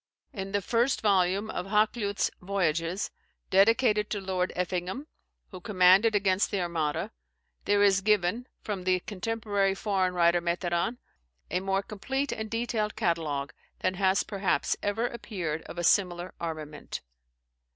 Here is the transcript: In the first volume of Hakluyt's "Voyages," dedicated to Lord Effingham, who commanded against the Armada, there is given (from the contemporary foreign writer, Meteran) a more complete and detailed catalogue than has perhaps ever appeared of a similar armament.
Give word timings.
In 0.33 0.51
the 0.51 0.63
first 0.63 1.01
volume 1.01 1.51
of 1.51 1.67
Hakluyt's 1.67 2.31
"Voyages," 2.41 3.11
dedicated 3.51 4.09
to 4.09 4.19
Lord 4.19 4.51
Effingham, 4.55 5.05
who 5.51 5.61
commanded 5.61 6.15
against 6.15 6.49
the 6.49 6.59
Armada, 6.59 7.11
there 7.65 7.83
is 7.83 8.01
given 8.01 8.47
(from 8.63 8.85
the 8.85 9.01
contemporary 9.01 9.75
foreign 9.75 10.15
writer, 10.15 10.41
Meteran) 10.41 10.97
a 11.51 11.59
more 11.59 11.83
complete 11.83 12.31
and 12.31 12.49
detailed 12.49 12.95
catalogue 12.95 13.53
than 13.81 13.93
has 13.93 14.23
perhaps 14.23 14.75
ever 14.81 15.05
appeared 15.05 15.61
of 15.67 15.77
a 15.77 15.83
similar 15.83 16.33
armament. 16.41 17.01